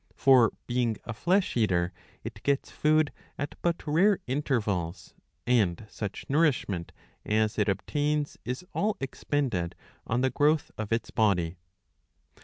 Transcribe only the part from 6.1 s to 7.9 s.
nourishment as it